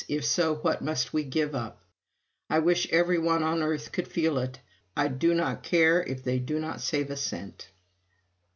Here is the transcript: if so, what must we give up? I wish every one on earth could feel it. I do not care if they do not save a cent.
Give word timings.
if 0.07 0.25
so, 0.25 0.55
what 0.55 0.81
must 0.81 1.13
we 1.13 1.23
give 1.23 1.53
up? 1.53 1.79
I 2.49 2.57
wish 2.57 2.89
every 2.91 3.19
one 3.19 3.43
on 3.43 3.61
earth 3.61 3.91
could 3.91 4.07
feel 4.07 4.39
it. 4.39 4.59
I 4.97 5.07
do 5.09 5.31
not 5.35 5.61
care 5.61 6.01
if 6.01 6.23
they 6.23 6.39
do 6.39 6.57
not 6.57 6.81
save 6.81 7.11
a 7.11 7.15
cent. 7.15 7.69